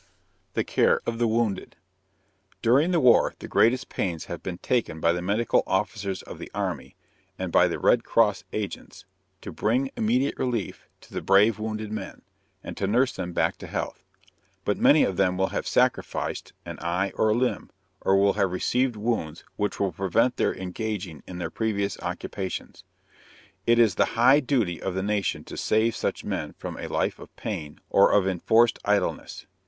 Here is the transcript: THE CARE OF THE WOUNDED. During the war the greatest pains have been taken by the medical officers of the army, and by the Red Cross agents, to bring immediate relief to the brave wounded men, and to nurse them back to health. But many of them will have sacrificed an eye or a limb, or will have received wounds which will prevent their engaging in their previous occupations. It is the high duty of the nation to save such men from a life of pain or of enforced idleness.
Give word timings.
THE 0.55 0.63
CARE 0.63 0.99
OF 1.05 1.19
THE 1.19 1.27
WOUNDED. 1.27 1.75
During 2.63 2.89
the 2.89 2.99
war 2.99 3.35
the 3.37 3.47
greatest 3.47 3.87
pains 3.87 4.25
have 4.25 4.41
been 4.41 4.57
taken 4.57 4.99
by 4.99 5.13
the 5.13 5.21
medical 5.21 5.61
officers 5.67 6.23
of 6.23 6.39
the 6.39 6.49
army, 6.55 6.95
and 7.37 7.51
by 7.51 7.67
the 7.67 7.77
Red 7.77 8.03
Cross 8.03 8.43
agents, 8.51 9.05
to 9.41 9.51
bring 9.51 9.91
immediate 9.95 10.39
relief 10.39 10.87
to 11.01 11.13
the 11.13 11.21
brave 11.21 11.59
wounded 11.59 11.91
men, 11.91 12.23
and 12.63 12.75
to 12.77 12.87
nurse 12.87 13.13
them 13.15 13.31
back 13.31 13.59
to 13.59 13.67
health. 13.67 14.01
But 14.65 14.79
many 14.79 15.03
of 15.03 15.17
them 15.17 15.37
will 15.37 15.49
have 15.49 15.67
sacrificed 15.67 16.53
an 16.65 16.79
eye 16.79 17.11
or 17.13 17.29
a 17.29 17.35
limb, 17.35 17.69
or 18.01 18.17
will 18.19 18.33
have 18.33 18.51
received 18.51 18.95
wounds 18.95 19.43
which 19.55 19.79
will 19.79 19.91
prevent 19.91 20.37
their 20.37 20.55
engaging 20.57 21.21
in 21.27 21.37
their 21.37 21.51
previous 21.51 21.99
occupations. 21.99 22.85
It 23.67 23.77
is 23.77 23.93
the 23.93 24.05
high 24.17 24.39
duty 24.39 24.81
of 24.81 24.95
the 24.95 25.03
nation 25.03 25.43
to 25.43 25.55
save 25.55 25.95
such 25.95 26.23
men 26.25 26.53
from 26.57 26.75
a 26.77 26.87
life 26.87 27.19
of 27.19 27.35
pain 27.35 27.79
or 27.91 28.11
of 28.13 28.27
enforced 28.27 28.79
idleness. 28.83 29.45